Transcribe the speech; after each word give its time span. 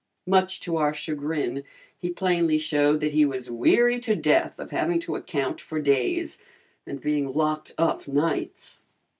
Much 0.25 0.59
to 0.59 0.77
our 0.77 0.95
chagrin 0.95 1.63
he 1.95 2.09
plainly 2.09 2.57
showed 2.57 3.01
that 3.01 3.11
he 3.11 3.23
was 3.23 3.51
weary 3.51 3.99
to 3.99 4.15
death 4.15 4.57
of 4.57 4.71
having 4.71 4.97
to 4.99 5.15
account 5.15 5.61
for 5.61 5.79
days, 5.79 6.41
and 6.87 7.01
being 7.01 7.31
locked 7.33 7.71
up 7.77 8.07
nights. 8.07 8.81